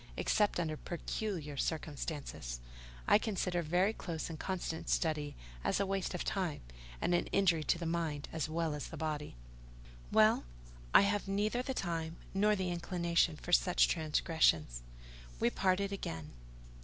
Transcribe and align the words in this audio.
Except 0.17 0.59
under 0.59 0.77
peculiar 0.77 1.57
circumstances, 1.57 2.59
I 3.07 3.19
consider 3.19 3.61
very 3.61 3.93
close 3.93 4.31
and 4.31 4.39
constant 4.39 4.89
study 4.89 5.35
as 5.63 5.79
a 5.79 5.85
waste 5.85 6.15
of 6.15 6.23
time, 6.23 6.61
and 6.99 7.13
an 7.13 7.27
injury 7.27 7.63
to 7.65 7.77
the 7.77 7.85
mind 7.85 8.27
as 8.33 8.49
well 8.49 8.73
as 8.73 8.87
the 8.87 8.97
body." 8.97 9.35
"Well, 10.11 10.43
I 10.91 11.01
have 11.01 11.27
neither 11.27 11.61
the 11.61 11.75
time 11.75 12.15
nor 12.33 12.55
the 12.55 12.71
inclination 12.71 13.35
for 13.35 13.51
such 13.51 13.87
transgressions." 13.89 14.81
We 15.39 15.51
parted 15.51 15.91
again. 15.91 16.31